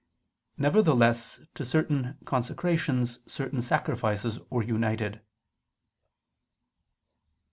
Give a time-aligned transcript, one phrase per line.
[0.57, 5.21] Nevertheless to certain consecrations certain sacrifices were united.